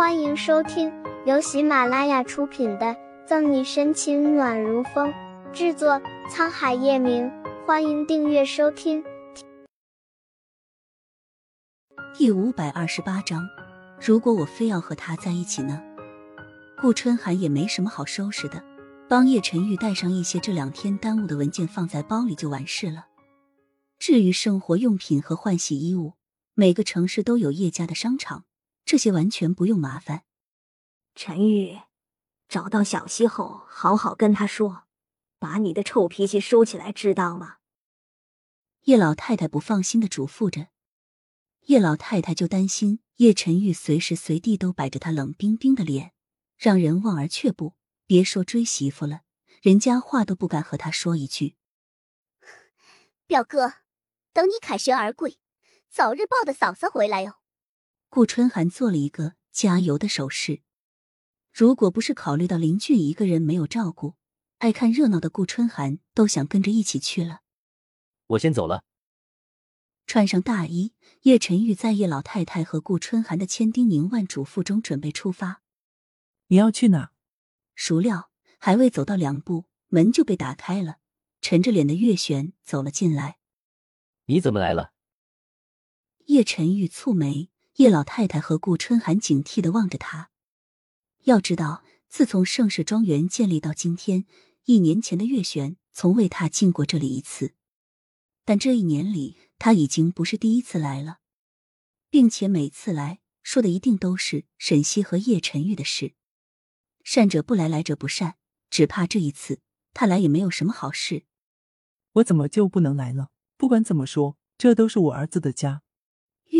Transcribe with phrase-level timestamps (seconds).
[0.00, 0.90] 欢迎收听
[1.26, 2.86] 由喜马拉雅出品的
[3.26, 5.12] 《赠你深情暖如风》，
[5.52, 7.30] 制作沧海夜明。
[7.66, 9.04] 欢迎订阅收听。
[12.16, 13.46] 第五百二十八章，
[14.00, 15.82] 如果我非要和他在一起呢？
[16.80, 18.64] 顾春寒也没什么好收拾的，
[19.06, 23.08] 帮叶晨玉带上一些这两天耽误的文件，放在包里就完事了。
[23.98, 26.14] 至于生活用品和换洗衣物，
[26.54, 28.44] 每个城市都有叶家的商场，
[28.90, 30.24] 这些完全不用麻烦。
[31.14, 31.78] 陈玉，
[32.48, 34.82] 找到小溪后，好好跟他说，
[35.38, 37.58] 把你的臭脾气收起来，知道吗？
[38.86, 40.70] 叶老太太不放心的嘱咐着。
[41.66, 46.12] 叶老太太就担心叶晨玉随时随地都摆着他冷冰冰的脸，
[46.58, 47.76] 让人望而却步。
[48.08, 49.20] 别说追媳妇了，
[49.62, 51.54] 人家话都不敢和他说一句。
[53.28, 53.74] 表哥。
[54.32, 55.38] 等你凯旋而归，
[55.88, 57.39] 早日抱的嫂嫂回来哟。
[58.12, 60.62] 顾春寒做了一个加油的手势。
[61.52, 64.16] 如果不是考虑到林俊一个人没有照顾，
[64.58, 67.42] 爱看热闹的顾春寒都想跟着一起去了。
[68.26, 68.82] 我先走了。
[70.08, 75.62] 穿上大衣，叶晨玉在叶老太太和顾春寒的千叮咛万嘱咐中准备出发。
[76.48, 77.12] 你要去哪？
[77.76, 80.98] 孰料还未走到两步，门就被打开了，
[81.40, 83.38] 沉着脸的月璇走了进来。
[84.24, 84.92] 你怎么来了？
[86.26, 87.49] 叶晨玉蹙眉，
[87.80, 90.28] 叶老太太和顾春寒警惕的望着他。
[91.22, 94.26] 要知道，自从盛世庄园建立到今天，
[94.66, 97.54] 一年前的月璇从未踏进过这里一次。
[98.44, 101.20] 但这一年里，他已经不是第一次来了，
[102.10, 106.12] 并且每次来说的一定都是沈西和叶晨玉的事。
[107.02, 108.36] 善者不来，来者不善，
[108.68, 109.62] 只怕这一次
[109.94, 111.24] 他来也没有什么好事。
[112.12, 113.30] 我怎么就不能来了？
[113.56, 115.80] 不管怎么说，这都是我儿子的家。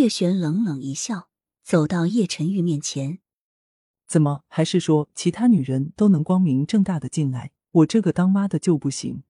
[0.00, 1.28] 月璇冷冷一笑，
[1.62, 3.18] 走到叶晨玉面前。
[4.06, 9.24] 怎么还是说其他女人都能光明正大的进来，我这个当妈的就不行？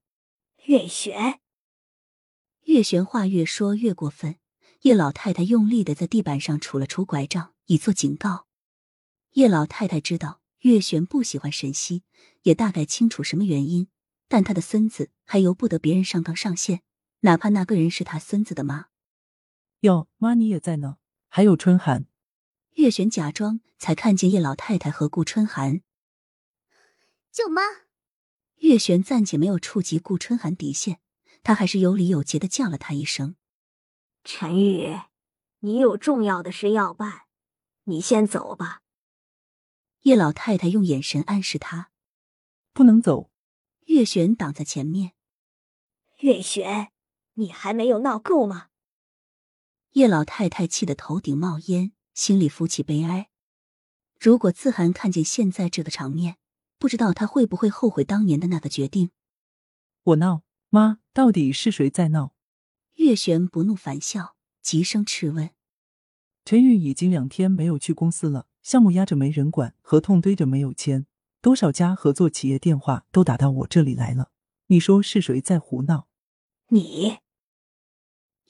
[0.67, 1.41] 月璇，
[2.67, 4.37] 月璇话越说越过分。
[4.83, 8.47] 叶老太太用力的在地板上杵了杵拐杖，以作警告。
[9.33, 12.03] 叶老太太知道月璇不喜欢沈西，
[12.43, 13.89] 也大概清楚什么原因，
[14.29, 16.83] 但她的孙子还由不得别人上纲上线。
[17.23, 18.85] 哪怕那个人是他孙子的妈，
[19.81, 20.97] 哟，妈你也在呢。
[21.27, 22.05] 还有春寒，
[22.73, 25.81] 月璇假装才看见叶老太太和顾春寒。
[27.31, 27.61] 舅妈，
[28.57, 30.99] 月璇暂且没有触及顾春寒底线，
[31.41, 33.35] 他还是有礼有节的叫了他一声。
[34.23, 34.99] 陈宇，
[35.59, 37.21] 你有重要的事要办，
[37.85, 38.81] 你先走吧。
[40.01, 41.91] 叶老太太用眼神暗示他，
[42.73, 43.31] 不能走。
[43.85, 45.13] 月璇挡在前面。
[46.19, 46.91] 月璇。
[47.35, 48.70] 你还没有闹够吗？
[49.93, 53.29] 叶老太太气得头顶冒烟，心里浮起悲哀。
[54.17, 56.37] 如果自寒看见现在这个场面，
[56.77, 59.11] 不知道他会不会后悔当年的那个决定。
[60.03, 62.33] 我闹，妈，到底是谁在闹？
[62.95, 65.49] 月璇不怒反笑，急声斥问。
[66.45, 71.05] 陈玉已经两天没有去公司了，项目压着没人管，合同堆着没有签，
[71.41, 74.31] 多少家合作企业电话都打到我这里来了。
[74.67, 76.07] 你说是谁在胡闹？
[76.69, 77.17] 你，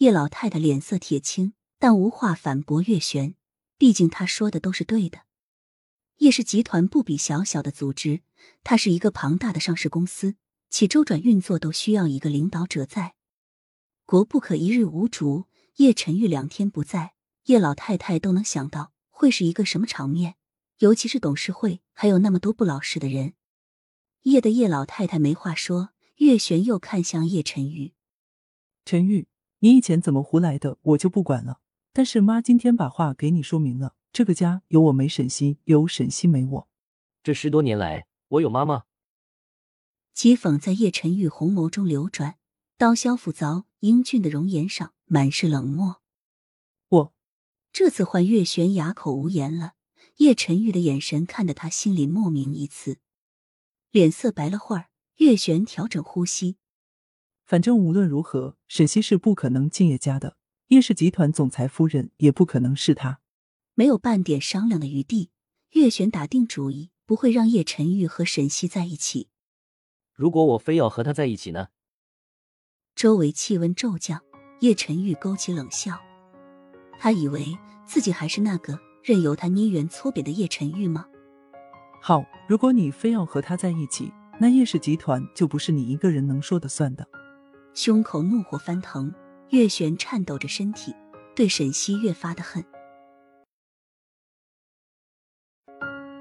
[0.01, 3.35] 叶老太太脸色铁青，但无话反驳月璇。
[3.77, 5.27] 毕竟她说的都是对的。
[6.17, 8.21] 叶氏集团不比小小的组织，
[8.63, 10.37] 它是一个庞大的上市公司，
[10.71, 13.13] 其周转运作都需要一个领导者在。
[14.07, 15.45] 国不可一日无主，
[15.75, 17.13] 叶晨玉两天不在，
[17.43, 20.33] 叶老太太都能想到会是一个什么场面。
[20.79, 23.35] 尤其是董事会还有那么多不老实的人。
[24.23, 27.93] 叶的叶老太太没话说，月璇又看向叶晨玉。
[28.83, 29.27] 陈玉，
[29.63, 31.59] 你以前怎么胡来的，我就不管了。
[31.93, 36.67] 但是妈今天把话给你说明了，这个家有我没沈西，有沈西没我。
[37.21, 38.85] 这十多年来，我有妈妈。
[40.15, 42.37] 讥讽在叶晨玉红眸中流转，
[42.77, 46.01] 刀削斧凿，英俊的容颜上满是冷漠。
[46.89, 47.13] 我
[47.71, 49.73] 这次换月璇哑口无言了。
[50.17, 52.97] 叶晨玉的眼神看得他心里莫名一刺，
[53.91, 54.87] 脸色白了会儿。
[55.17, 56.57] 月璇调整呼吸。
[57.51, 60.37] 反正无论如何，沈西是不可能进叶家的，
[60.67, 63.19] 叶氏集团总裁夫人也不可能是他，
[63.75, 65.31] 没有半点商量的余地。
[65.71, 69.27] 月璇打定主意，不会让叶晨玉和沈西在一起。
[70.13, 71.67] 如果我非要和他在一起呢？
[72.95, 74.21] 周围气温骤降，
[74.61, 75.99] 叶晨玉勾起冷笑。
[76.97, 77.45] 他以为
[77.85, 81.05] 自己还是那个任由他捏圆搓扁的叶晨玉吗？
[82.01, 84.09] 好，如果你非要和他在一起，
[84.39, 87.05] 那叶氏集团就不是你一个人能说的算的。
[87.73, 89.13] 胸口怒火翻腾，
[89.49, 90.93] 月璇颤抖着身体，
[91.35, 92.63] 对沈西越发的恨。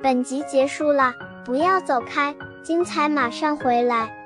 [0.02, 1.12] 本集结束了，
[1.44, 4.19] 不要走开，精彩马上回来。